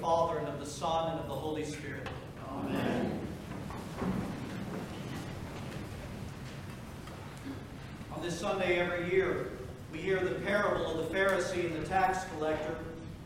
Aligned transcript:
Father, 0.00 0.38
and 0.38 0.48
of 0.48 0.58
the 0.58 0.66
Son, 0.66 1.12
and 1.12 1.20
of 1.20 1.28
the 1.28 1.34
Holy 1.34 1.64
Spirit. 1.64 2.08
Amen. 2.50 3.20
On 8.14 8.22
this 8.22 8.38
Sunday 8.38 8.78
every 8.78 9.12
year, 9.12 9.50
we 9.92 9.98
hear 9.98 10.18
the 10.20 10.36
parable 10.36 10.86
of 10.86 11.08
the 11.08 11.14
Pharisee 11.14 11.66
and 11.66 11.82
the 11.82 11.86
tax 11.86 12.24
collector 12.34 12.76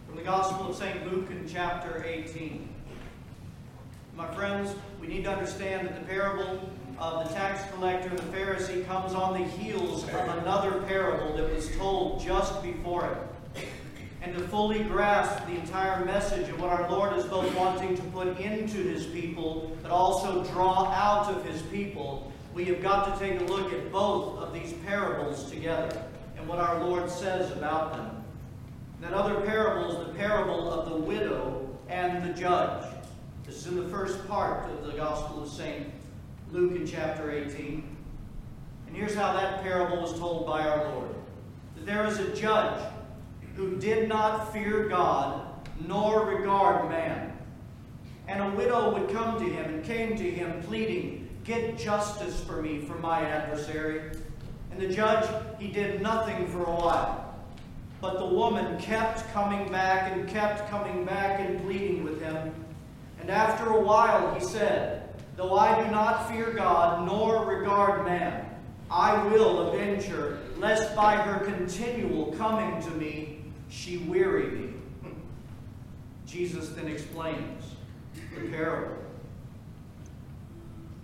from 0.07 0.17
the 0.17 0.23
Gospel 0.23 0.71
of 0.71 0.77
St. 0.77 1.13
Luke 1.13 1.31
in 1.31 1.49
chapter 1.49 2.05
18. 2.05 2.69
My 4.17 4.27
friends, 4.35 4.75
we 5.01 5.07
need 5.07 5.25
to 5.25 5.31
understand 5.31 5.87
that 5.87 5.95
the 6.01 6.07
parable 6.07 6.69
of 6.99 7.29
the 7.29 7.35
tax 7.35 7.73
collector 7.73 8.09
and 8.09 8.19
the 8.19 8.37
Pharisee 8.37 8.85
comes 8.87 9.15
on 9.15 9.41
the 9.41 9.47
heels 9.49 10.03
of 10.05 10.39
another 10.39 10.83
parable 10.83 11.37
that 11.37 11.55
was 11.55 11.71
told 11.77 12.21
just 12.21 12.61
before 12.63 13.07
it. 13.07 13.65
And 14.25 14.35
to 14.37 14.49
fully 14.49 14.83
grasp 14.83 15.45
the 15.45 15.53
entire 15.53 16.03
message 16.03 16.49
of 16.49 16.59
what 16.59 16.71
our 16.71 16.91
Lord 16.91 17.13
is 17.19 17.27
both 17.27 17.55
wanting 17.55 17.95
to 17.95 18.03
put 18.05 18.41
into 18.41 18.79
his 18.79 19.05
people, 19.05 19.77
but 19.83 19.91
also 19.91 20.43
draw 20.45 20.87
out 20.87 21.31
of 21.31 21.45
his 21.45 21.61
people, 21.63 22.33
we 22.55 22.65
have 22.65 22.81
got 22.81 23.13
to 23.13 23.23
take 23.23 23.39
a 23.39 23.45
look 23.45 23.71
at 23.71 23.93
both 23.93 24.39
of 24.39 24.55
these 24.55 24.73
parables 24.87 25.51
together 25.51 26.03
and 26.39 26.49
what 26.49 26.59
our 26.59 26.83
Lord 26.83 27.11
says 27.11 27.53
about 27.53 27.93
them. 27.93 28.25
That 29.03 29.13
other 29.13 29.43
parable 29.43 29.91
is 29.93 30.07
the 30.07 30.15
parable 30.15 30.73
of 30.73 30.89
the 30.89 30.97
widow 30.97 31.69
and 31.91 32.25
the 32.25 32.33
judge. 32.33 32.87
This 33.45 33.57
is 33.57 33.67
in 33.67 33.77
the 33.77 33.91
first 33.91 34.27
part 34.27 34.71
of 34.71 34.87
the 34.87 34.93
Gospel 34.93 35.43
of 35.43 35.51
St. 35.51 35.87
Luke 36.51 36.75
in 36.75 36.87
chapter 36.87 37.31
18. 37.31 37.95
And 38.87 38.97
here's 38.97 39.15
how 39.15 39.35
that 39.35 39.63
parable 39.63 40.01
was 40.01 40.19
told 40.19 40.47
by 40.47 40.67
our 40.67 40.89
Lord. 40.93 41.11
That 41.77 41.85
there 41.85 42.07
is 42.07 42.19
a 42.21 42.35
judge 42.35 42.81
who 43.57 43.77
did 43.77 44.09
not 44.09 44.53
fear 44.53 44.89
God 44.89 45.47
nor 45.87 46.27
regard 46.27 46.89
man. 46.89 47.37
And 48.27 48.43
a 48.43 48.57
widow 48.57 48.93
would 48.93 49.13
come 49.13 49.39
to 49.39 49.45
him 49.45 49.75
and 49.75 49.85
came 49.85 50.17
to 50.17 50.31
him 50.31 50.63
pleading, 50.63 51.29
Get 51.45 51.79
justice 51.79 52.41
for 52.41 52.63
me 52.63 52.81
from 52.81 53.03
my 53.03 53.21
adversary. 53.21 54.17
And 54.71 54.81
the 54.81 54.89
judge, 54.89 55.29
he 55.59 55.69
did 55.69 56.01
nothing 56.01 56.47
for 56.49 56.65
a 56.65 56.75
while. 56.75 57.35
But 58.01 58.19
the 58.19 58.27
woman 58.27 58.79
kept 58.79 59.31
coming 59.33 59.71
back 59.71 60.13
and 60.13 60.29
kept 60.29 60.71
coming 60.71 61.05
back 61.05 61.41
and 61.41 61.61
pleading 61.63 62.03
with 62.03 62.21
him. 62.21 62.53
And 63.21 63.31
after 63.31 63.71
a 63.71 63.81
while 63.81 64.35
he 64.35 64.45
said, 64.45 65.03
Though 65.37 65.59
I 65.59 65.83
do 65.83 65.91
not 65.91 66.29
fear 66.31 66.53
God 66.53 67.07
nor 67.07 67.45
regard 67.45 68.05
man, 68.05 68.49
I 68.91 69.23
will 69.29 69.69
avenge 69.69 70.05
her, 70.05 70.39
lest 70.59 70.95
by 70.95 71.17
her 71.17 71.45
continual 71.45 72.33
coming 72.33 72.81
to 72.83 72.91
me 72.93 73.44
she 73.75 73.99
weary 73.99 74.47
me. 74.51 74.71
Jesus 76.27 76.71
then 76.71 76.87
explains 76.87 77.65
the 78.35 78.49
parable. 78.49 78.97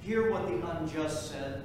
Hear 0.00 0.30
what 0.30 0.46
the 0.46 0.70
unjust 0.70 1.30
said. 1.30 1.64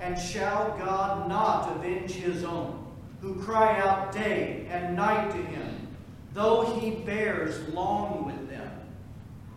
And 0.00 0.18
shall 0.18 0.76
God 0.78 1.28
not 1.28 1.76
avenge 1.76 2.12
his 2.12 2.44
own, 2.44 2.86
who 3.20 3.34
cry 3.42 3.78
out 3.80 4.12
day 4.12 4.66
and 4.70 4.96
night 4.96 5.30
to 5.32 5.36
him, 5.36 5.88
though 6.32 6.78
he 6.78 6.90
bears 6.90 7.68
long 7.68 8.24
with 8.24 8.48
them? 8.48 8.70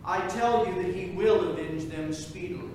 I 0.04 0.26
tell 0.28 0.66
you 0.66 0.82
that 0.82 0.94
he 0.94 1.10
will 1.10 1.50
avenge 1.50 1.84
them 1.84 2.12
speedily. 2.12 2.70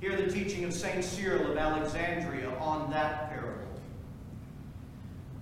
Hear 0.00 0.16
the 0.16 0.30
teaching 0.30 0.64
of 0.64 0.72
St. 0.72 1.04
Cyril 1.04 1.52
of 1.52 1.56
Alexandria 1.56 2.50
on 2.58 2.90
that 2.90 3.30
parable. 3.30 3.50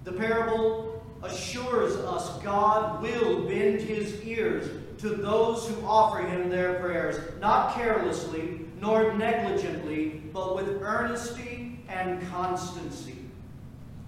The 0.04 0.12
parable 0.12 0.87
assures 1.22 1.96
us 1.96 2.40
God 2.42 3.02
will 3.02 3.46
bend 3.46 3.80
his 3.80 4.22
ears 4.22 4.70
to 4.98 5.10
those 5.10 5.68
who 5.68 5.84
offer 5.84 6.18
him 6.18 6.48
their 6.48 6.74
prayers, 6.74 7.20
not 7.40 7.74
carelessly 7.74 8.60
nor 8.80 9.12
negligently, 9.14 10.22
but 10.32 10.54
with 10.54 10.82
earnesty 10.82 11.80
and 11.88 12.26
constancy. 12.28 13.16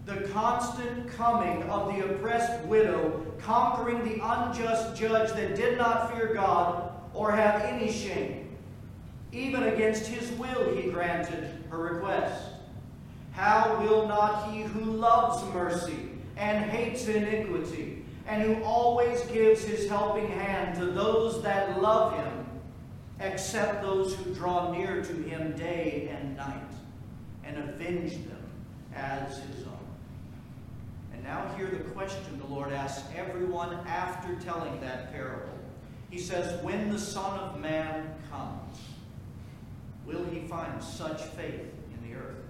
The 0.06 0.28
constant 0.28 1.08
coming 1.10 1.62
of 1.64 1.94
the 1.94 2.04
oppressed 2.04 2.64
widow, 2.66 3.24
conquering 3.38 4.04
the 4.04 4.24
unjust 4.24 4.96
judge 4.96 5.30
that 5.32 5.56
did 5.56 5.78
not 5.78 6.12
fear 6.12 6.34
God 6.34 6.92
or 7.14 7.32
have 7.32 7.62
any 7.62 7.90
shame. 7.90 8.56
Even 9.32 9.64
against 9.64 10.06
his 10.06 10.30
will, 10.32 10.74
he 10.74 10.90
granted 10.90 11.64
her 11.70 11.78
request. 11.78 12.50
How 13.32 13.80
will 13.80 14.08
not 14.08 14.50
he 14.50 14.62
who 14.62 14.80
loves 14.80 15.44
mercy 15.54 16.09
and 16.40 16.70
hates 16.70 17.06
iniquity, 17.06 18.02
and 18.26 18.42
who 18.42 18.64
always 18.64 19.20
gives 19.26 19.62
his 19.62 19.88
helping 19.88 20.26
hand 20.26 20.74
to 20.78 20.86
those 20.86 21.42
that 21.42 21.80
love 21.82 22.14
him, 22.14 22.46
except 23.20 23.82
those 23.82 24.14
who 24.14 24.34
draw 24.34 24.72
near 24.72 25.02
to 25.02 25.12
him 25.12 25.52
day 25.52 26.10
and 26.10 26.34
night, 26.38 26.72
and 27.44 27.58
avenge 27.58 28.12
them 28.12 28.42
as 28.94 29.36
his 29.38 29.66
own? 29.66 29.76
And 31.12 31.22
now 31.22 31.46
hear 31.58 31.66
the 31.66 31.90
question 31.90 32.40
the 32.40 32.46
Lord 32.46 32.72
asks 32.72 33.06
everyone 33.14 33.74
after 33.86 34.34
telling 34.36 34.80
that 34.80 35.12
parable. 35.12 35.58
He 36.08 36.18
says, 36.18 36.60
When 36.64 36.90
the 36.90 36.98
Son 36.98 37.38
of 37.38 37.60
Man 37.60 38.14
comes, 38.30 38.78
will 40.06 40.24
he 40.24 40.40
find 40.48 40.82
such 40.82 41.20
faith 41.20 41.68
in 41.92 42.10
the 42.10 42.16
earth? 42.16 42.46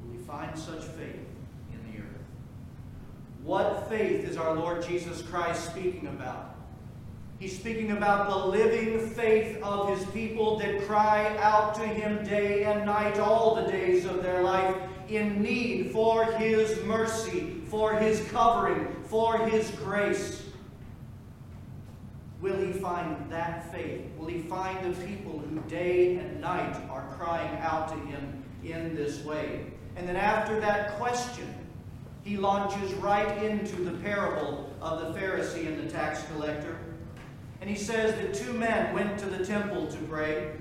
Will 0.00 0.16
he 0.16 0.22
find 0.22 0.56
such 0.56 0.84
faith? 0.84 1.26
What 3.44 3.88
faith 3.88 4.28
is 4.28 4.36
our 4.36 4.54
Lord 4.54 4.86
Jesus 4.86 5.22
Christ 5.22 5.70
speaking 5.70 6.06
about? 6.08 6.56
He's 7.38 7.56
speaking 7.56 7.92
about 7.92 8.28
the 8.28 8.36
living 8.36 9.10
faith 9.10 9.62
of 9.62 9.96
his 9.96 10.04
people 10.10 10.58
that 10.58 10.82
cry 10.82 11.36
out 11.38 11.74
to 11.76 11.86
him 11.86 12.24
day 12.24 12.64
and 12.64 12.84
night, 12.84 13.18
all 13.18 13.54
the 13.54 13.70
days 13.70 14.04
of 14.06 14.24
their 14.24 14.42
life, 14.42 14.74
in 15.08 15.40
need 15.40 15.92
for 15.92 16.24
his 16.32 16.82
mercy, 16.84 17.62
for 17.66 17.94
his 17.94 18.26
covering, 18.30 18.88
for 19.04 19.38
his 19.46 19.70
grace. 19.82 20.42
Will 22.40 22.58
he 22.58 22.72
find 22.72 23.30
that 23.30 23.72
faith? 23.72 24.02
Will 24.16 24.26
he 24.26 24.40
find 24.40 24.84
the 24.84 25.06
people 25.06 25.38
who 25.38 25.60
day 25.68 26.16
and 26.16 26.40
night 26.40 26.76
are 26.90 27.06
crying 27.16 27.56
out 27.60 27.88
to 27.88 27.94
him 28.06 28.44
in 28.64 28.96
this 28.96 29.24
way? 29.24 29.66
And 29.96 30.08
then 30.08 30.16
after 30.16 30.58
that 30.60 30.98
question, 30.98 31.52
he 32.28 32.36
launches 32.36 32.92
right 32.94 33.42
into 33.42 33.76
the 33.76 33.92
parable 34.02 34.70
of 34.82 35.00
the 35.00 35.18
Pharisee 35.18 35.66
and 35.66 35.78
the 35.78 35.90
tax 35.90 36.22
collector. 36.24 36.76
And 37.62 37.70
he 37.70 37.76
says 37.76 38.14
that 38.16 38.34
two 38.34 38.52
men 38.52 38.94
went 38.94 39.18
to 39.20 39.26
the 39.26 39.42
temple 39.42 39.86
to 39.86 39.96
pray. 40.02 40.52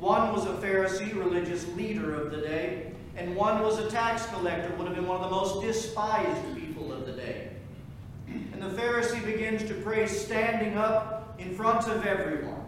One 0.00 0.32
was 0.32 0.46
a 0.46 0.54
Pharisee, 0.54 1.14
religious 1.14 1.64
leader 1.76 2.12
of 2.16 2.32
the 2.32 2.38
day, 2.38 2.90
and 3.16 3.36
one 3.36 3.62
was 3.62 3.78
a 3.78 3.88
tax 3.88 4.26
collector, 4.26 4.74
would 4.74 4.88
have 4.88 4.96
been 4.96 5.06
one 5.06 5.20
of 5.20 5.30
the 5.30 5.36
most 5.36 5.64
despised 5.64 6.56
people 6.56 6.92
of 6.92 7.06
the 7.06 7.12
day. 7.12 7.50
And 8.26 8.60
the 8.60 8.70
Pharisee 8.70 9.24
begins 9.24 9.62
to 9.68 9.74
pray 9.74 10.08
standing 10.08 10.76
up 10.76 11.36
in 11.38 11.54
front 11.54 11.86
of 11.86 12.04
everyone. 12.04 12.64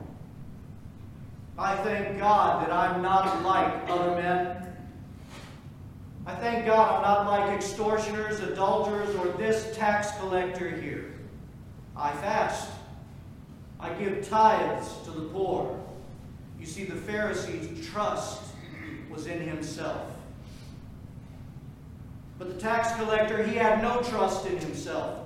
I 1.59 1.75
thank 1.79 2.19
God 2.19 2.65
that 2.65 2.73
I'm 2.73 3.03
not 3.03 3.43
like 3.43 3.91
other 3.91 4.15
men. 4.15 4.74
I 6.27 6.35
thank 6.37 6.65
God 6.65 6.97
I'm 6.97 7.03
not 7.03 7.27
like 7.27 7.55
extortioners, 7.55 8.41
adulterers, 8.41 9.15
or 9.17 9.27
this 9.33 9.77
tax 9.77 10.17
collector 10.19 10.71
here. 10.71 11.13
I 11.97 12.13
fast. 12.13 12.71
I 13.79 13.93
give 13.93 14.27
tithes 14.29 14.89
to 15.05 15.11
the 15.11 15.29
poor. 15.29 15.79
You 16.59 16.65
see, 16.65 16.85
the 16.85 16.97
Pharisee's 16.97 17.87
trust 17.87 18.43
was 19.11 19.27
in 19.27 19.41
himself. 19.41 20.11
But 22.39 22.49
the 22.49 22.61
tax 22.61 22.97
collector, 22.97 23.43
he 23.43 23.57
had 23.57 23.83
no 23.83 24.01
trust 24.03 24.47
in 24.47 24.57
himself. 24.59 25.19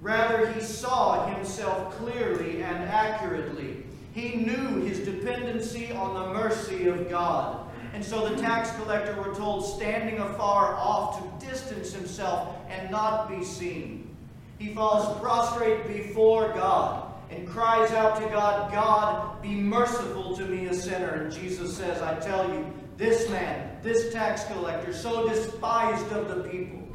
Rather, 0.00 0.50
he 0.52 0.60
saw 0.60 1.26
himself 1.34 1.94
clearly 1.98 2.62
and 2.62 2.84
accurately. 2.84 3.84
He 4.12 4.36
knew 4.36 4.80
his 4.80 5.00
dependency 5.00 5.92
on 5.92 6.14
the 6.14 6.32
mercy 6.32 6.88
of 6.88 7.10
God. 7.10 7.67
And 7.94 8.04
so 8.04 8.28
the 8.28 8.36
tax 8.36 8.70
collector, 8.76 9.14
we're 9.18 9.34
told, 9.34 9.64
standing 9.64 10.18
afar 10.18 10.74
off 10.74 11.40
to 11.40 11.46
distance 11.46 11.92
himself 11.92 12.56
and 12.68 12.90
not 12.90 13.28
be 13.28 13.44
seen. 13.44 14.14
He 14.58 14.74
falls 14.74 15.18
prostrate 15.20 15.86
before 15.86 16.52
God 16.52 17.12
and 17.30 17.46
cries 17.48 17.92
out 17.92 18.20
to 18.20 18.28
God, 18.28 18.72
God, 18.72 19.42
be 19.42 19.54
merciful 19.54 20.36
to 20.36 20.44
me, 20.44 20.66
a 20.66 20.74
sinner. 20.74 21.22
And 21.22 21.32
Jesus 21.32 21.76
says, 21.76 22.00
I 22.02 22.18
tell 22.20 22.48
you, 22.48 22.66
this 22.96 23.28
man, 23.30 23.78
this 23.82 24.12
tax 24.12 24.44
collector, 24.46 24.92
so 24.92 25.28
despised 25.28 26.10
of 26.12 26.28
the 26.28 26.48
people, 26.48 26.88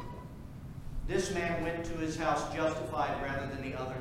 this 1.06 1.32
man 1.32 1.62
went 1.62 1.84
to 1.84 1.92
his 1.92 2.16
house 2.16 2.52
justified 2.54 3.22
rather 3.22 3.46
than 3.46 3.70
the 3.70 3.78
other. 3.78 3.96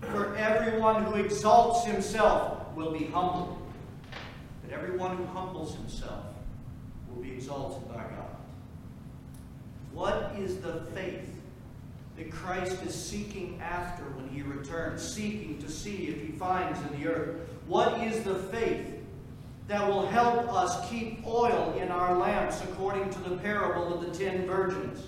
For 0.00 0.34
everyone 0.36 1.04
who 1.04 1.16
exalts 1.16 1.84
himself 1.84 2.74
will 2.74 2.92
be 2.92 3.04
humbled, 3.06 3.59
everyone 4.72 5.16
who 5.16 5.26
humbles 5.26 5.74
himself 5.74 6.24
will 7.08 7.22
be 7.22 7.32
exalted 7.32 7.88
by 7.88 8.02
God. 8.02 8.36
What 9.92 10.32
is 10.38 10.58
the 10.58 10.82
faith 10.94 11.40
that 12.20 12.30
Christ 12.30 12.82
is 12.82 12.94
seeking 12.94 13.58
after 13.62 14.04
when 14.10 14.28
he 14.28 14.42
returns, 14.42 15.00
seeking 15.02 15.58
to 15.58 15.70
see 15.70 16.08
if 16.08 16.20
he 16.20 16.32
finds 16.32 16.78
in 16.82 17.00
the 17.00 17.08
earth. 17.08 17.48
What 17.66 17.98
is 18.00 18.22
the 18.24 18.34
faith 18.34 18.86
that 19.68 19.86
will 19.88 20.06
help 20.06 20.52
us 20.52 20.88
keep 20.90 21.26
oil 21.26 21.78
in 21.80 21.88
our 21.88 22.18
lamps 22.18 22.62
according 22.62 23.08
to 23.10 23.18
the 23.20 23.36
parable 23.38 23.94
of 23.94 24.02
the 24.02 24.24
ten 24.24 24.46
virgins? 24.46 25.06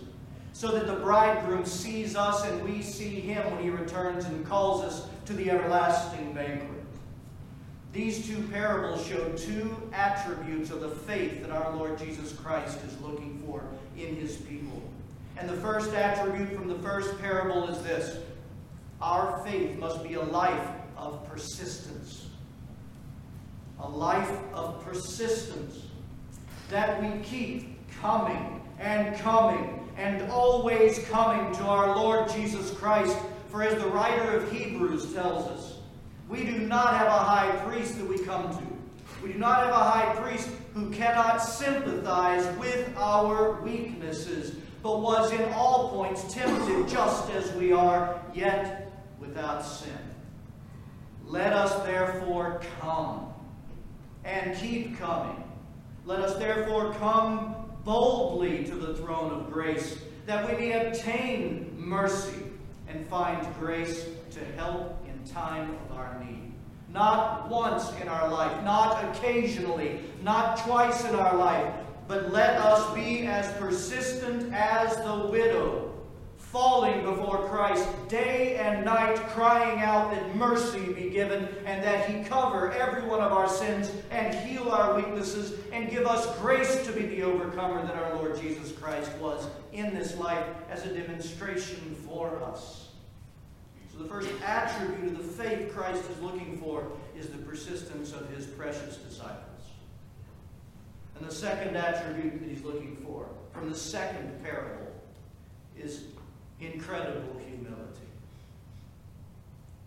So 0.54 0.72
that 0.72 0.86
the 0.86 0.94
bridegroom 0.94 1.66
sees 1.66 2.16
us 2.16 2.46
and 2.46 2.62
we 2.64 2.82
see 2.82 3.20
him 3.20 3.44
when 3.50 3.62
he 3.62 3.68
returns 3.68 4.24
and 4.24 4.46
calls 4.46 4.82
us 4.82 5.06
to 5.26 5.34
the 5.34 5.50
everlasting 5.50 6.32
banquet. 6.32 6.81
These 7.92 8.26
two 8.26 8.42
parables 8.44 9.06
show 9.06 9.28
two 9.32 9.76
attributes 9.92 10.70
of 10.70 10.80
the 10.80 10.88
faith 10.88 11.42
that 11.42 11.50
our 11.50 11.76
Lord 11.76 11.98
Jesus 11.98 12.32
Christ 12.32 12.78
is 12.86 12.98
looking 13.02 13.42
for 13.44 13.62
in 13.98 14.16
his 14.16 14.36
people. 14.36 14.82
And 15.36 15.46
the 15.48 15.56
first 15.56 15.92
attribute 15.92 16.54
from 16.54 16.68
the 16.68 16.78
first 16.78 17.20
parable 17.20 17.68
is 17.68 17.82
this 17.82 18.18
our 19.02 19.44
faith 19.44 19.78
must 19.78 20.02
be 20.02 20.14
a 20.14 20.22
life 20.22 20.68
of 20.96 21.28
persistence. 21.28 22.28
A 23.80 23.88
life 23.88 24.30
of 24.54 24.82
persistence. 24.84 25.86
That 26.70 27.02
we 27.02 27.22
keep 27.22 27.76
coming 28.00 28.62
and 28.78 29.16
coming 29.18 29.90
and 29.98 30.30
always 30.30 31.00
coming 31.10 31.52
to 31.56 31.64
our 31.64 31.94
Lord 31.94 32.30
Jesus 32.30 32.70
Christ. 32.70 33.16
For 33.50 33.62
as 33.62 33.82
the 33.82 33.88
writer 33.90 34.38
of 34.38 34.50
Hebrews 34.50 35.12
tells 35.12 35.46
us, 35.48 35.71
we 36.32 36.44
do 36.44 36.60
not 36.60 36.96
have 36.96 37.08
a 37.08 37.10
high 37.10 37.50
priest 37.66 37.98
that 37.98 38.06
we 38.06 38.18
come 38.18 38.48
to. 38.48 38.62
We 39.22 39.34
do 39.34 39.38
not 39.38 39.58
have 39.58 39.68
a 39.68 39.74
high 39.74 40.14
priest 40.14 40.48
who 40.72 40.88
cannot 40.88 41.36
sympathize 41.36 42.46
with 42.56 42.90
our 42.96 43.60
weaknesses, 43.60 44.56
but 44.82 45.02
was 45.02 45.30
in 45.30 45.52
all 45.52 45.90
points 45.90 46.32
tempted 46.32 46.88
just 46.88 47.30
as 47.32 47.52
we 47.52 47.70
are, 47.70 48.18
yet 48.32 48.90
without 49.20 49.60
sin. 49.60 49.92
Let 51.26 51.52
us 51.52 51.84
therefore 51.84 52.62
come 52.80 53.34
and 54.24 54.56
keep 54.56 54.98
coming. 54.98 55.44
Let 56.06 56.20
us 56.20 56.38
therefore 56.38 56.94
come 56.94 57.56
boldly 57.84 58.64
to 58.64 58.74
the 58.74 58.94
throne 58.94 59.32
of 59.32 59.52
grace, 59.52 59.98
that 60.24 60.48
we 60.48 60.56
may 60.56 60.86
obtain 60.86 61.74
mercy 61.76 62.42
and 62.88 63.06
find 63.08 63.46
grace 63.58 64.06
to 64.30 64.42
help 64.56 65.01
time 65.26 65.76
of 65.90 65.96
our 65.96 66.22
need. 66.24 66.52
Not 66.88 67.48
once 67.48 67.90
in 68.00 68.08
our 68.08 68.28
life, 68.28 68.62
not 68.64 69.02
occasionally, 69.04 70.00
not 70.22 70.58
twice 70.58 71.04
in 71.04 71.14
our 71.14 71.36
life, 71.36 71.72
but 72.06 72.32
let 72.32 72.58
us 72.60 72.94
be 72.94 73.26
as 73.26 73.50
persistent 73.58 74.52
as 74.52 74.94
the 74.96 75.28
widow, 75.30 75.92
falling 76.36 77.02
before 77.02 77.48
Christ 77.48 77.88
day 78.08 78.56
and 78.56 78.84
night, 78.84 79.16
crying 79.28 79.80
out 79.80 80.10
that 80.10 80.36
mercy 80.36 80.92
be 80.92 81.08
given 81.08 81.48
and 81.64 81.82
that 81.82 82.10
He 82.10 82.22
cover 82.24 82.70
every 82.72 83.08
one 83.08 83.20
of 83.20 83.32
our 83.32 83.48
sins 83.48 83.90
and 84.10 84.34
heal 84.46 84.68
our 84.68 84.94
weaknesses 84.94 85.54
and 85.72 85.90
give 85.90 86.06
us 86.06 86.38
grace 86.40 86.84
to 86.84 86.92
be 86.92 87.06
the 87.06 87.22
overcomer 87.22 87.80
that 87.86 87.96
our 87.96 88.16
Lord 88.16 88.38
Jesus 88.38 88.72
Christ 88.72 89.10
was 89.18 89.46
in 89.72 89.94
this 89.94 90.18
life 90.18 90.44
as 90.68 90.84
a 90.84 90.92
demonstration 90.92 91.96
for 92.06 92.42
us. 92.42 92.81
The 94.02 94.08
first 94.08 94.30
attribute 94.44 95.12
of 95.12 95.18
the 95.18 95.42
faith 95.42 95.72
Christ 95.72 96.02
is 96.10 96.20
looking 96.20 96.58
for 96.58 96.90
is 97.16 97.28
the 97.28 97.38
persistence 97.38 98.12
of 98.12 98.28
his 98.34 98.46
precious 98.46 98.96
disciples. 98.96 99.62
And 101.16 101.28
the 101.28 101.32
second 101.32 101.76
attribute 101.76 102.40
that 102.40 102.48
he's 102.48 102.64
looking 102.64 102.96
for 103.04 103.28
from 103.52 103.70
the 103.70 103.76
second 103.76 104.42
parable 104.42 104.92
is 105.78 106.04
incredible 106.60 107.40
humility. 107.46 108.08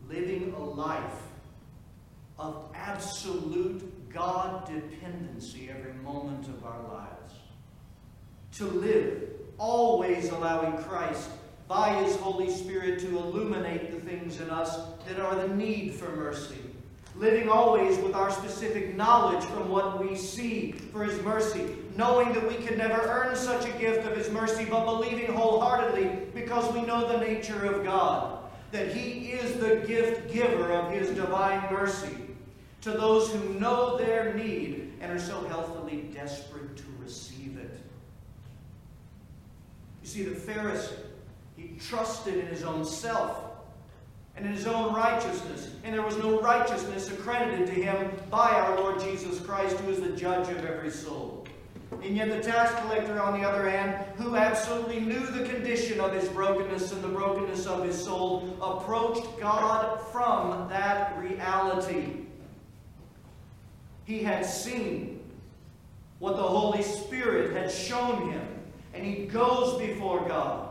Living 0.08 0.54
a 0.54 0.64
life 0.64 1.22
of 2.40 2.70
absolute 2.74 4.10
God 4.14 4.66
dependency 4.66 5.70
every 5.70 5.94
moment 5.94 6.48
of 6.48 6.64
our 6.64 6.82
lives. 6.84 7.34
To 8.54 8.66
live 8.66 9.24
always 9.58 10.30
allowing 10.30 10.78
Christ 10.84 11.30
by 11.68 11.94
His 12.04 12.16
Holy 12.18 12.50
Spirit 12.50 13.00
to 13.00 13.18
illuminate 13.18 13.92
the 13.92 14.00
things 14.10 14.40
in 14.40 14.50
us 14.50 14.78
that 15.08 15.20
are 15.20 15.36
the 15.36 15.56
need 15.56 15.96
for 15.96 16.10
mercy. 16.16 16.60
Living 17.16 17.50
always 17.50 17.98
with 18.00 18.14
our 18.14 18.30
specific 18.30 18.96
knowledge 18.96 19.44
from 19.46 19.70
what 19.70 20.04
we 20.04 20.16
see 20.16 20.74
for 20.74 21.04
His 21.04 21.20
mercy, 21.24 21.76
knowing 21.96 22.34
that 22.34 22.48
we 22.48 22.56
can 22.56 22.78
never 22.78 23.02
earn 23.02 23.36
such 23.36 23.68
a 23.68 23.80
gift 23.80 24.06
of 24.06 24.18
His 24.18 24.30
mercy, 24.30 24.66
but 24.66 24.86
believing 24.86 25.34
wholeheartedly 25.34 26.20
because 26.34 26.72
we 26.74 26.82
know 26.82 27.08
the 27.08 27.26
nature 27.26 27.66
of 27.66 27.84
God, 27.84 28.40
that 28.72 28.94
He 28.94 29.32
is 29.32 29.60
the 29.60 29.88
gift 29.88 30.32
giver 30.32 30.72
of 30.72 30.92
His 30.92 31.10
divine 31.12 31.74
mercy 31.74 32.16
to 32.82 32.92
those 32.92 33.32
who 33.32 33.54
know 33.56 33.98
their 33.98 34.34
need 34.36 34.94
and 35.02 35.12
are 35.12 35.20
so 35.20 35.44
healthily 35.46 36.10
desperate 36.14 36.76
to 36.78 36.84
receive 37.00 37.58
it. 37.58 37.80
You 40.04 40.08
see, 40.08 40.24
the 40.24 40.36
Pharisee 40.36 40.94
he 41.76 41.82
trusted 41.82 42.38
in 42.38 42.48
his 42.48 42.64
own 42.64 42.86
self 42.86 43.44
and 44.38 44.46
in 44.46 44.54
his 44.54 44.66
own 44.66 44.94
righteousness. 44.94 45.72
And 45.84 45.94
there 45.94 46.02
was 46.02 46.18
no 46.18 46.40
righteousness 46.42 47.10
accredited 47.10 47.68
to 47.68 47.74
him 47.74 48.12
by 48.30 48.50
our 48.50 48.78
Lord 48.78 49.00
Jesus 49.02 49.40
Christ, 49.42 49.78
who 49.80 49.92
is 49.92 50.00
the 50.00 50.16
judge 50.16 50.48
of 50.50 50.66
every 50.66 50.90
soul. 50.90 51.46
And 52.02 52.16
yet 52.16 52.30
the 52.30 52.42
tax 52.42 52.74
collector, 52.82 53.22
on 53.22 53.40
the 53.40 53.48
other 53.48 53.70
hand, 53.70 54.06
who 54.16 54.36
absolutely 54.36 55.02
knew 55.02 55.26
the 55.26 55.48
condition 55.48 56.00
of 56.00 56.14
his 56.14 56.30
brokenness 56.30 56.92
and 56.94 57.04
the 57.04 57.10
brokenness 57.10 57.66
of 57.66 57.84
his 57.84 58.02
soul, 58.02 58.58
approached 58.62 59.40
God 59.40 60.00
from 60.12 60.70
that 60.70 61.18
reality. 61.20 62.26
He 64.06 64.24
had 64.24 64.46
seen 64.46 65.20
what 66.20 66.38
the 66.38 66.44
Holy 66.44 66.84
Spirit 66.84 67.54
had 67.56 67.70
shown 67.70 68.32
him, 68.32 68.48
and 68.94 69.06
he 69.06 69.26
goes 69.26 69.80
before 69.80 70.26
God 70.28 70.65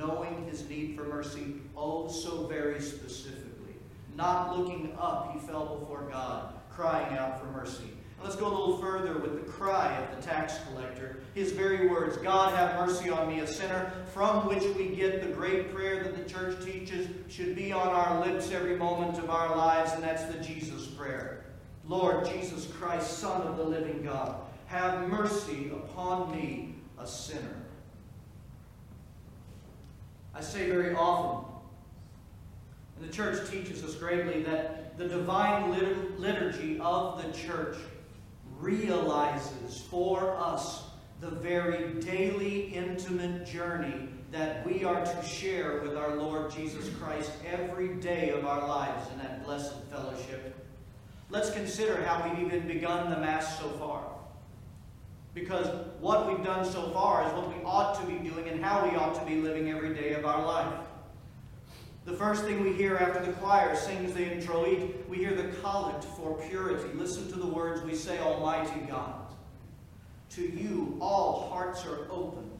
knowing 0.00 0.46
his 0.48 0.68
need 0.68 0.96
for 0.96 1.04
mercy 1.04 1.54
oh 1.76 2.08
so 2.08 2.46
very 2.46 2.80
specifically. 2.80 3.74
Not 4.16 4.58
looking 4.58 4.96
up, 4.98 5.32
he 5.32 5.46
fell 5.46 5.76
before 5.76 6.08
God, 6.10 6.54
crying 6.70 7.16
out 7.16 7.40
for 7.40 7.46
mercy. 7.46 7.84
And 7.84 8.24
let's 8.24 8.36
go 8.36 8.46
a 8.46 8.48
little 8.48 8.78
further 8.78 9.18
with 9.18 9.34
the 9.34 9.50
cry 9.50 9.94
of 9.96 10.16
the 10.16 10.22
tax 10.22 10.54
collector. 10.68 11.20
His 11.34 11.52
very 11.52 11.88
words, 11.88 12.16
God 12.16 12.54
have 12.54 12.86
mercy 12.86 13.08
on 13.10 13.28
me, 13.28 13.40
a 13.40 13.46
sinner, 13.46 13.92
from 14.12 14.46
which 14.48 14.64
we 14.76 14.88
get 14.88 15.22
the 15.22 15.28
great 15.28 15.72
prayer 15.72 16.02
that 16.02 16.16
the 16.16 16.30
church 16.30 16.64
teaches 16.64 17.08
should 17.28 17.54
be 17.54 17.72
on 17.72 17.88
our 17.88 18.26
lips 18.26 18.50
every 18.50 18.76
moment 18.76 19.18
of 19.18 19.30
our 19.30 19.56
lives, 19.56 19.92
and 19.92 20.02
that's 20.02 20.24
the 20.24 20.38
Jesus 20.42 20.86
prayer. 20.86 21.44
Lord 21.86 22.26
Jesus 22.26 22.66
Christ, 22.66 23.18
Son 23.18 23.42
of 23.42 23.56
the 23.56 23.64
living 23.64 24.02
God, 24.02 24.36
have 24.66 25.08
mercy 25.08 25.70
upon 25.72 26.30
me, 26.30 26.74
a 26.98 27.06
sinner. 27.06 27.56
I 30.40 30.42
say 30.42 30.70
very 30.70 30.94
often, 30.94 31.52
and 32.96 33.06
the 33.06 33.12
church 33.12 33.50
teaches 33.50 33.84
us 33.84 33.94
greatly, 33.94 34.42
that 34.44 34.96
the 34.96 35.06
divine 35.06 35.70
liturgy 36.18 36.80
of 36.80 37.22
the 37.22 37.30
church 37.38 37.76
realizes 38.58 39.82
for 39.90 40.34
us 40.38 40.84
the 41.20 41.28
very 41.28 41.92
daily 42.00 42.72
intimate 42.72 43.44
journey 43.44 44.08
that 44.32 44.64
we 44.64 44.82
are 44.82 45.04
to 45.04 45.22
share 45.22 45.82
with 45.82 45.94
our 45.94 46.16
Lord 46.16 46.50
Jesus 46.50 46.88
Christ 46.96 47.32
every 47.46 47.88
day 47.96 48.30
of 48.30 48.46
our 48.46 48.66
lives 48.66 49.10
in 49.12 49.18
that 49.18 49.44
blessed 49.44 49.74
fellowship. 49.90 50.56
Let's 51.28 51.50
consider 51.50 52.02
how 52.02 52.26
we've 52.26 52.46
even 52.46 52.66
begun 52.66 53.10
the 53.10 53.18
Mass 53.18 53.58
so 53.58 53.68
far. 53.72 54.04
Because 55.34 55.68
what 56.00 56.28
we've 56.28 56.44
done 56.44 56.64
so 56.64 56.90
far 56.90 57.26
is 57.26 57.32
what 57.32 57.48
we 57.48 57.62
ought 57.64 58.00
to 58.00 58.06
be 58.06 58.28
doing 58.28 58.48
and 58.48 58.62
how 58.62 58.88
we 58.88 58.96
ought 58.96 59.14
to 59.14 59.24
be 59.24 59.36
living 59.36 59.68
every 59.70 59.94
day 59.94 60.14
of 60.14 60.24
our 60.24 60.44
life. 60.44 60.74
The 62.04 62.12
first 62.14 62.44
thing 62.44 62.62
we 62.62 62.72
hear 62.72 62.96
after 62.96 63.24
the 63.24 63.32
choir 63.34 63.76
sings 63.76 64.14
the 64.14 64.32
introit, 64.32 65.08
we 65.08 65.18
hear 65.18 65.34
the 65.34 65.54
collect 65.60 66.04
for 66.04 66.40
purity. 66.48 66.92
Listen 66.94 67.30
to 67.30 67.38
the 67.38 67.46
words 67.46 67.82
we 67.82 67.94
say, 67.94 68.18
Almighty 68.18 68.80
God. 68.88 69.26
To 70.30 70.42
you 70.42 70.96
all 71.00 71.48
hearts 71.50 71.84
are 71.84 72.10
open, 72.10 72.50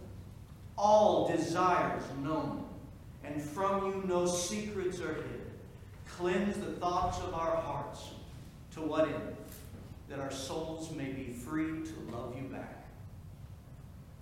all 0.77 1.29
desires 1.29 2.03
known, 2.23 2.65
and 3.25 3.41
from 3.41 3.87
you 3.87 4.05
no 4.07 4.27
secrets 4.27 5.01
are 5.01 5.15
hid. 5.15 5.51
Cleanse 6.17 6.57
the 6.57 6.73
thoughts 6.73 7.19
of 7.19 7.35
our 7.35 7.57
hearts. 7.57 8.11
To 8.75 8.83
what 8.83 9.09
end? 9.09 9.37
That 10.11 10.19
our 10.19 10.31
souls 10.31 10.91
may 10.91 11.13
be 11.13 11.33
free 11.33 11.85
to 11.85 12.13
love 12.13 12.35
you 12.37 12.43
back. 12.49 12.85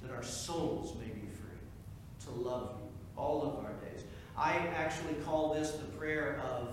That 0.03 0.13
our 0.13 0.23
souls 0.23 0.95
may 1.01 1.07
be 1.07 1.27
free 1.27 2.27
to 2.27 2.31
love 2.31 2.75
you 2.79 2.89
all 3.17 3.43
of 3.43 3.65
our 3.65 3.73
days. 3.73 4.05
I 4.37 4.53
actually 4.77 5.15
call 5.25 5.55
this 5.55 5.73
the 5.73 5.87
prayer 5.97 6.41
of, 6.45 6.69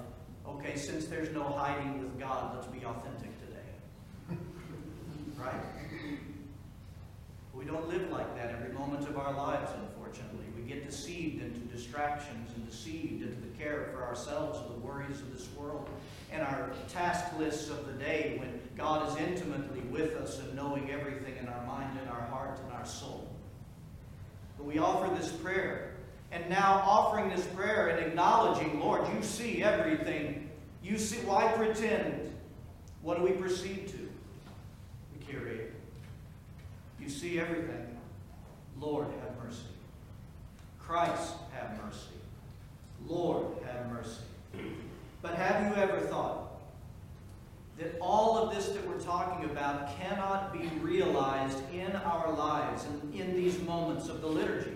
okay, 0.47 0.75
since 0.75 1.05
there's 1.05 1.33
no 1.33 1.43
hiding 1.43 1.99
with 1.99 2.19
God, 2.19 2.55
let's 2.55 2.67
be 2.67 2.85
authentic 2.85 3.31
today. 3.39 4.37
right? 5.39 5.53
We 7.53 7.63
don't 7.63 7.87
live 7.87 8.11
like 8.11 8.35
that 8.35 8.51
every 8.51 8.73
moment 8.73 9.07
of 9.07 9.17
our 9.17 9.33
lives, 9.33 9.71
unfortunately. 9.81 10.45
We 10.57 10.69
get 10.69 10.85
deceived 10.85 11.41
into 11.41 11.59
distractions 11.73 12.51
and 12.53 12.69
deceived 12.69 13.23
into 13.23 13.39
the 13.39 13.57
care 13.57 13.89
for 13.93 14.03
ourselves 14.03 14.59
and 14.59 14.75
the 14.75 14.85
worries 14.85 15.21
of 15.21 15.31
this 15.31 15.47
world 15.57 15.74
and 16.35 16.43
our 16.43 16.69
task 16.89 17.25
lists 17.39 17.69
of 17.69 17.87
the 17.87 17.93
day 17.93 18.35
when 18.39 18.59
God 18.75 19.09
is 19.09 19.15
intimately 19.15 19.79
with 19.89 20.15
us 20.17 20.39
and 20.39 20.53
knowing 20.53 20.91
everything 20.91 21.37
in 21.37 21.47
our 21.47 21.65
mind 21.65 21.97
and 21.99 22.09
our 22.09 22.21
heart 22.27 22.59
and 22.63 22.73
our 22.73 22.85
soul. 22.85 23.27
But 24.57 24.67
we 24.67 24.77
offer 24.77 25.13
this 25.15 25.31
prayer. 25.31 25.91
And 26.31 26.49
now 26.49 26.83
offering 26.85 27.29
this 27.29 27.45
prayer 27.47 27.87
and 27.87 28.05
acknowledging, 28.05 28.79
Lord, 28.79 29.07
you 29.15 29.23
see 29.23 29.63
everything. 29.63 30.49
You 30.83 30.97
see, 30.97 31.17
why 31.19 31.51
pretend? 31.53 32.33
What 33.01 33.17
do 33.17 33.23
we 33.23 33.31
proceed 33.31 33.87
to? 33.87 34.09
The 35.17 35.31
Kyrie. 35.31 35.67
You 36.99 37.07
see 37.07 37.39
everything. 37.39 37.97
Lord, 38.79 39.07
have 39.07 39.45
mercy. 39.45 39.61
Christ, 40.79 41.33
have 41.53 41.81
mercy. 41.83 42.09
Lord, 43.07 43.45
have 43.65 43.89
mercy. 43.89 44.21
But 45.21 45.34
have 45.45 45.63
you 45.63 45.81
ever 45.81 45.99
thought 45.99 46.59
that 47.77 47.95
all 48.01 48.37
of 48.37 48.55
this 48.55 48.69
that 48.69 48.87
we're 48.87 48.99
talking 48.99 49.45
about 49.45 49.95
cannot 49.99 50.51
be 50.51 50.67
realized 50.81 51.59
in 51.71 51.95
our 51.97 52.33
lives 52.33 52.85
and 52.85 53.13
in 53.13 53.35
these 53.35 53.61
moments 53.61 54.07
of 54.09 54.21
the 54.21 54.27
liturgy 54.27 54.71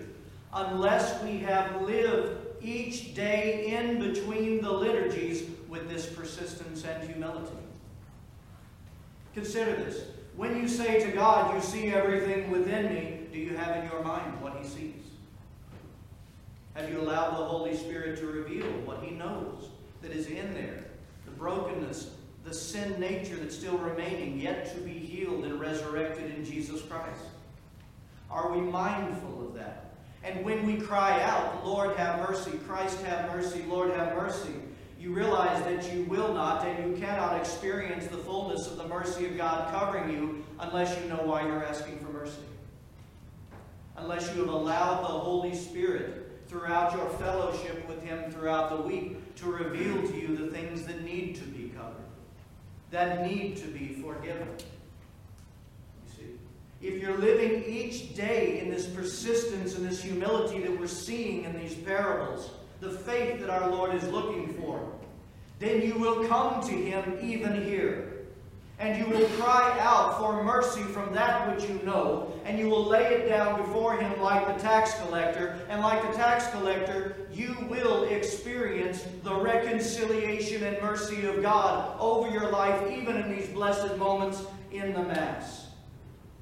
unless 0.52 1.20
we 1.24 1.38
have 1.38 1.82
lived 1.82 2.36
each 2.62 3.14
day 3.14 3.74
in 3.74 3.98
between 3.98 4.60
the 4.60 4.70
liturgies 4.70 5.50
with 5.68 5.88
this 5.88 6.06
persistence 6.06 6.84
and 6.84 7.08
humility? 7.08 7.56
Consider 9.34 9.74
this. 9.76 10.04
When 10.36 10.56
you 10.56 10.68
say 10.68 11.00
to 11.04 11.10
God, 11.12 11.54
You 11.54 11.60
see 11.60 11.88
everything 11.88 12.50
within 12.50 12.92
me, 12.94 13.20
do 13.32 13.38
you 13.38 13.56
have 13.56 13.76
in 13.76 13.90
your 13.90 14.04
mind 14.04 14.40
what 14.40 14.56
He 14.56 14.68
sees? 14.68 14.94
Have 16.74 16.88
you 16.90 17.00
allowed 17.00 17.30
the 17.30 17.44
Holy 17.44 17.76
Spirit 17.76 18.18
to 18.20 18.26
reveal 18.26 18.66
what 18.84 19.02
He 19.02 19.10
knows 19.10 19.68
that 20.02 20.12
is 20.12 20.26
in 20.26 20.54
there? 20.54 20.84
The 21.24 21.30
brokenness, 21.32 22.10
the 22.44 22.54
sin 22.54 22.98
nature 22.98 23.36
that's 23.36 23.56
still 23.56 23.78
remaining, 23.78 24.38
yet 24.38 24.74
to 24.74 24.80
be 24.80 24.92
healed 24.92 25.44
and 25.44 25.60
resurrected 25.60 26.34
in 26.34 26.44
Jesus 26.44 26.82
Christ? 26.82 27.24
Are 28.30 28.52
we 28.52 28.60
mindful 28.60 29.46
of 29.46 29.54
that? 29.54 29.94
And 30.22 30.44
when 30.44 30.66
we 30.66 30.76
cry 30.76 31.22
out, 31.22 31.66
Lord 31.66 31.96
have 31.96 32.18
mercy, 32.28 32.52
Christ 32.66 33.02
have 33.02 33.30
mercy, 33.30 33.62
Lord 33.68 33.92
have 33.92 34.14
mercy, 34.14 34.54
you 35.00 35.14
realize 35.14 35.62
that 35.64 35.94
you 35.94 36.04
will 36.04 36.34
not 36.34 36.66
and 36.66 36.90
you 36.94 37.00
cannot 37.00 37.38
experience 37.38 38.06
the 38.06 38.18
fullness 38.18 38.66
of 38.66 38.76
the 38.76 38.86
mercy 38.86 39.24
of 39.26 39.36
God 39.36 39.72
covering 39.72 40.12
you 40.12 40.44
unless 40.58 41.00
you 41.00 41.08
know 41.08 41.22
why 41.24 41.46
you're 41.46 41.64
asking 41.64 41.98
for 42.00 42.12
mercy. 42.12 42.42
Unless 43.96 44.34
you 44.34 44.42
have 44.42 44.52
allowed 44.52 45.00
the 45.00 45.06
Holy 45.06 45.54
Spirit 45.54 46.29
throughout 46.50 46.92
your 46.92 47.08
fellowship 47.10 47.88
with 47.88 48.02
Him 48.02 48.28
throughout 48.32 48.70
the 48.70 48.82
week 48.82 49.36
to 49.36 49.46
reveal 49.46 50.02
to 50.08 50.20
you 50.20 50.36
the 50.36 50.48
things 50.48 50.84
that 50.84 51.02
need 51.04 51.36
to 51.36 51.44
be 51.44 51.68
covered, 51.76 51.94
that 52.90 53.24
need 53.24 53.56
to 53.58 53.68
be 53.68 53.94
forgiven. 54.02 54.48
You 54.58 56.12
see? 56.16 56.86
If 56.86 57.00
you're 57.00 57.16
living 57.16 57.62
each 57.64 58.16
day 58.16 58.58
in 58.58 58.68
this 58.68 58.86
persistence 58.86 59.76
and 59.76 59.88
this 59.88 60.02
humility 60.02 60.58
that 60.60 60.78
we're 60.78 60.88
seeing 60.88 61.44
in 61.44 61.56
these 61.56 61.74
parables, 61.74 62.50
the 62.80 62.90
faith 62.90 63.38
that 63.40 63.50
our 63.50 63.70
Lord 63.70 63.94
is 63.94 64.02
looking 64.08 64.52
for, 64.54 64.92
then 65.60 65.82
you 65.82 65.94
will 65.98 66.26
come 66.26 66.66
to 66.66 66.72
him 66.72 67.18
even 67.22 67.62
here. 67.62 68.19
And 68.80 68.96
you 68.96 69.04
will 69.12 69.28
cry 69.30 69.76
out 69.78 70.18
for 70.18 70.42
mercy 70.42 70.80
from 70.80 71.12
that 71.12 71.54
which 71.54 71.68
you 71.68 71.78
know, 71.84 72.32
and 72.46 72.58
you 72.58 72.66
will 72.66 72.86
lay 72.86 73.12
it 73.12 73.28
down 73.28 73.60
before 73.60 73.94
him 73.98 74.18
like 74.22 74.46
the 74.46 74.62
tax 74.62 74.94
collector. 75.00 75.60
And 75.68 75.82
like 75.82 76.00
the 76.10 76.16
tax 76.16 76.48
collector, 76.48 77.28
you 77.30 77.54
will 77.68 78.04
experience 78.04 79.04
the 79.22 79.34
reconciliation 79.34 80.62
and 80.64 80.80
mercy 80.80 81.26
of 81.26 81.42
God 81.42 81.94
over 82.00 82.30
your 82.30 82.50
life, 82.50 82.90
even 82.90 83.18
in 83.18 83.30
these 83.30 83.48
blessed 83.50 83.98
moments 83.98 84.44
in 84.72 84.94
the 84.94 85.02
Mass. 85.02 85.66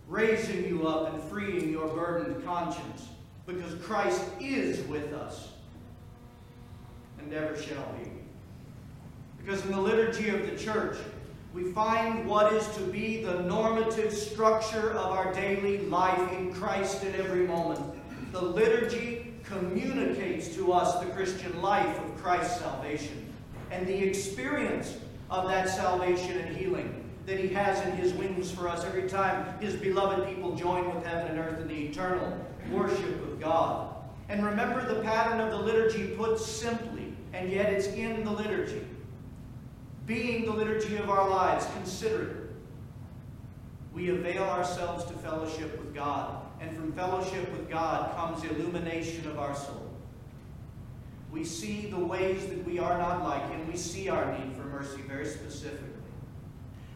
Raising 0.07 0.65
you 0.65 0.87
up 0.87 1.13
and 1.13 1.23
freeing 1.25 1.71
your 1.71 1.89
burdened 1.89 2.45
conscience, 2.45 3.09
because 3.47 3.75
Christ 3.83 4.23
is 4.41 4.87
with 4.87 5.13
us 5.13 5.49
and 7.19 7.29
never 7.31 7.61
shall 7.61 7.93
be. 8.01 8.11
Because 9.39 9.65
in 9.67 9.73
the 9.73 9.81
liturgy 9.81 10.29
of 10.29 10.49
the 10.49 10.57
church, 10.57 10.97
we 11.59 11.73
find 11.73 12.27
what 12.27 12.53
is 12.53 12.69
to 12.77 12.81
be 12.83 13.23
the 13.23 13.41
normative 13.43 14.13
structure 14.13 14.93
of 14.93 15.11
our 15.11 15.33
daily 15.33 15.79
life 15.79 16.33
in 16.33 16.53
Christ 16.53 17.03
at 17.05 17.17
every 17.17 17.47
moment. 17.47 17.81
The 18.33 18.41
liturgy 18.41 19.35
communicates 19.43 20.55
to 20.55 20.73
us 20.73 21.03
the 21.05 21.11
Christian 21.11 21.61
life 21.61 21.99
of 21.99 22.17
Christ's 22.17 22.61
salvation 22.61 23.33
and 23.73 23.87
the 23.89 23.97
experience 23.97 24.99
of 25.31 25.49
that 25.49 25.69
salvation 25.69 26.39
and 26.39 26.57
healing 26.57 27.05
that 27.27 27.41
he 27.41 27.49
has 27.49 27.85
in 27.87 27.93
his 27.97 28.13
wings 28.13 28.53
for 28.53 28.69
us 28.69 28.85
every 28.85 29.09
time 29.09 29.59
his 29.59 29.75
beloved 29.75 30.29
people 30.29 30.55
join 30.55 30.95
with 30.95 31.05
heaven 31.05 31.33
and 31.33 31.39
earth 31.41 31.61
in 31.61 31.67
the 31.67 31.87
eternal 31.89 32.39
worship 32.71 33.23
of 33.25 33.41
God. 33.41 33.95
And 34.29 34.45
remember 34.45 34.87
the 34.87 35.03
pattern 35.03 35.41
of 35.41 35.51
the 35.51 35.59
liturgy 35.59 36.09
put 36.09 36.39
simply, 36.39 37.13
and 37.33 37.51
yet 37.51 37.73
it's 37.73 37.89
in 37.89 38.25
the 38.25 38.31
liturgy. 38.31 38.87
Being 40.09 40.47
the 40.47 40.53
liturgy 40.53 40.97
of 40.97 41.11
our 41.11 41.29
lives, 41.29 41.67
consider 41.75 42.23
it. 42.23 42.37
We 43.93 44.09
avail 44.09 44.45
ourselves 44.45 45.05
to 45.05 45.13
fellowship 45.13 45.79
with 45.79 45.95
God, 45.95 46.47
and 46.63 46.75
from 46.75 46.93
fellowship 46.93 47.53
with 47.53 47.69
God 47.69 48.17
comes 48.17 48.43
illumination 48.43 49.29
of 49.29 49.39
our 49.39 49.55
soul. 49.55 49.87
We 51.31 51.45
see 51.45 51.91
the 51.91 51.99
ways 51.99 52.47
that 52.47 52.65
we 52.65 52.79
are 52.79 52.97
not 52.97 53.23
like 53.23 53.51
Him. 53.51 53.69
We 53.71 53.77
see 53.77 54.09
our 54.09 54.39
need 54.39 54.57
for 54.57 54.63
mercy 54.63 55.03
very 55.03 55.27
specifically. 55.27 55.89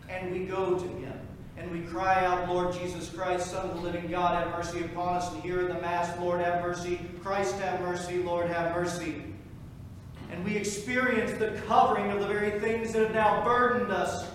And 0.08 0.32
we 0.32 0.46
go 0.46 0.78
to 0.78 0.86
Him. 0.86 1.18
And 1.58 1.70
we 1.70 1.82
cry 1.82 2.24
out, 2.24 2.48
Lord 2.48 2.72
Jesus 2.72 3.10
Christ, 3.10 3.50
Son 3.50 3.68
of 3.68 3.76
the 3.76 3.82
living 3.82 4.10
God, 4.10 4.42
have 4.42 4.56
mercy 4.56 4.86
upon 4.86 5.16
us. 5.16 5.30
And 5.34 5.42
here 5.42 5.60
in 5.60 5.68
the 5.68 5.80
Mass, 5.82 6.18
Lord, 6.18 6.40
have 6.40 6.62
mercy. 6.62 6.98
Christ, 7.22 7.56
have 7.56 7.78
mercy. 7.82 8.22
Lord, 8.22 8.48
have 8.48 8.74
mercy. 8.74 9.22
And 10.32 10.44
we 10.44 10.56
experience 10.56 11.38
the 11.38 11.60
covering 11.68 12.10
of 12.10 12.20
the 12.20 12.26
very 12.26 12.58
things 12.58 12.92
that 12.92 13.02
have 13.02 13.14
now 13.14 13.44
burdened 13.44 13.92
us. 13.92 14.26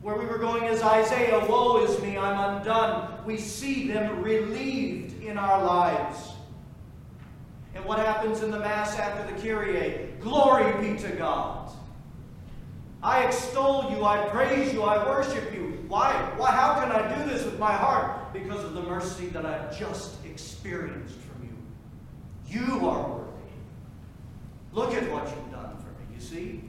Where 0.00 0.16
we 0.16 0.24
were 0.24 0.38
going 0.38 0.64
as 0.64 0.80
Isaiah, 0.82 1.44
Woe 1.46 1.84
is 1.84 2.00
me, 2.00 2.16
I'm 2.16 2.56
undone. 2.56 3.24
We 3.26 3.36
see 3.36 3.88
them 3.88 4.22
relieved 4.22 5.22
in 5.22 5.36
our 5.36 5.62
lives. 5.62 6.30
And 7.74 7.84
what 7.84 7.98
happens 7.98 8.42
in 8.42 8.50
the 8.50 8.58
Mass 8.58 8.98
after 8.98 9.32
the 9.32 9.40
Kyrie? 9.40 10.08
Glory 10.20 10.72
be 10.80 10.98
to 11.00 11.10
God. 11.10 11.70
I 13.02 13.24
extol 13.24 13.90
you, 13.90 14.04
I 14.04 14.28
praise 14.28 14.72
you, 14.72 14.82
I 14.82 15.04
worship 15.04 15.52
you. 15.52 15.84
Why? 15.88 16.12
Why? 16.36 16.50
How 16.50 16.80
can 16.80 16.90
I 16.90 17.16
do 17.16 17.30
this 17.30 17.44
with 17.44 17.58
my 17.58 17.72
heart? 17.72 18.32
Because 18.32 18.64
of 18.64 18.74
the 18.74 18.82
mercy 18.82 19.26
that 19.28 19.46
I've 19.46 19.78
just 19.78 20.24
experienced 20.24 21.14
from 21.14 21.44
you. 21.44 22.60
You 22.60 22.88
are 22.88 23.08
worthy. 23.08 23.28
Look 24.72 24.94
at 24.94 25.10
what 25.10 25.24
you've 25.24 25.50
done 25.50 25.76
for 25.78 25.88
me, 26.00 26.14
you 26.14 26.20
see? 26.20 26.62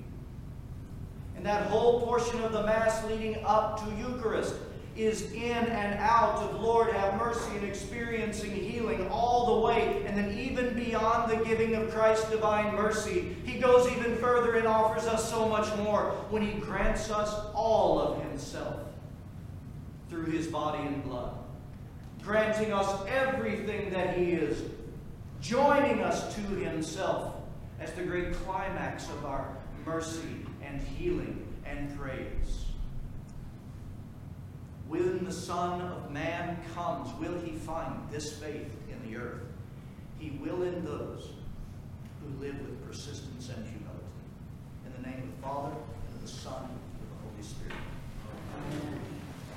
And 1.35 1.38
that 1.49 1.65
whole 1.65 2.01
portion 2.01 2.39
of 2.43 2.51
the 2.51 2.61
Mass 2.61 3.03
leading 3.05 3.43
up 3.43 3.83
to 3.83 3.95
Eucharist 3.95 4.53
is 4.95 5.31
in 5.31 5.41
and 5.41 5.99
out 5.99 6.35
of 6.43 6.61
Lord 6.61 6.93
have 6.93 7.17
mercy 7.17 7.49
and 7.55 7.63
experiencing 7.63 8.51
healing 8.51 9.09
all 9.09 9.55
the 9.55 9.65
way, 9.65 10.03
and 10.05 10.15
then 10.15 10.37
even 10.37 10.75
beyond 10.75 11.31
the 11.31 11.43
giving 11.43 11.73
of 11.73 11.89
Christ's 11.89 12.29
divine 12.29 12.75
mercy. 12.75 13.35
He 13.45 13.57
goes 13.57 13.91
even 13.91 14.15
further 14.17 14.57
and 14.57 14.67
offers 14.67 15.07
us 15.07 15.27
so 15.27 15.49
much 15.49 15.75
more 15.77 16.11
when 16.29 16.43
He 16.43 16.59
grants 16.59 17.09
us 17.09 17.33
all 17.55 17.99
of 17.99 18.21
Himself 18.21 18.81
through 20.07 20.25
His 20.25 20.45
body 20.45 20.85
and 20.85 21.03
blood, 21.03 21.33
granting 22.21 22.71
us 22.71 23.07
everything 23.07 23.89
that 23.89 24.15
He 24.15 24.33
is, 24.33 24.69
joining 25.41 26.03
us 26.03 26.35
to 26.35 26.41
Himself 26.41 27.33
as 27.79 27.91
the 27.93 28.03
great 28.03 28.33
climax 28.33 29.09
of 29.09 29.25
our 29.25 29.47
mercy 29.83 30.45
and 30.69 30.81
healing 30.81 31.45
and 31.65 31.97
praise. 31.97 32.65
When 34.87 35.23
the 35.23 35.31
Son 35.31 35.81
of 35.81 36.11
Man 36.11 36.57
comes, 36.73 37.09
will 37.19 37.39
he 37.41 37.51
find 37.51 38.09
this 38.11 38.33
faith 38.37 38.71
in 38.89 39.11
the 39.11 39.17
earth? 39.17 39.43
He 40.17 40.31
will 40.41 40.63
in 40.63 40.83
those 40.83 41.29
who 42.21 42.43
live 42.43 42.59
with 42.59 42.85
persistence 42.87 43.49
and 43.49 43.65
humility. 43.65 43.99
In 44.85 45.01
the 45.01 45.09
name 45.09 45.23
of 45.23 45.35
the 45.35 45.47
Father, 45.47 45.75
and 45.75 46.15
of 46.15 46.21
the 46.21 46.27
Son, 46.27 46.63
and 46.63 46.71
of 46.71 47.09
the 47.09 47.29
Holy 47.29 47.43
Spirit. 47.43 47.73
Amen. 48.55 49.08